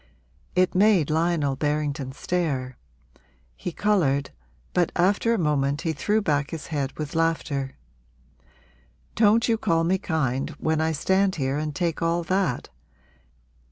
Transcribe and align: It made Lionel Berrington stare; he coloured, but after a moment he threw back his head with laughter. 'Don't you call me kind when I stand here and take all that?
It 0.55 0.73
made 0.73 1.11
Lionel 1.11 1.55
Berrington 1.55 2.11
stare; 2.13 2.75
he 3.55 3.71
coloured, 3.71 4.31
but 4.73 4.91
after 4.95 5.31
a 5.31 5.37
moment 5.37 5.81
he 5.81 5.93
threw 5.93 6.23
back 6.23 6.49
his 6.49 6.65
head 6.73 6.91
with 6.97 7.13
laughter. 7.13 7.75
'Don't 9.13 9.47
you 9.47 9.59
call 9.59 9.83
me 9.83 9.99
kind 9.99 10.49
when 10.59 10.81
I 10.81 10.91
stand 10.91 11.35
here 11.35 11.59
and 11.59 11.75
take 11.75 12.01
all 12.01 12.23
that? 12.23 12.69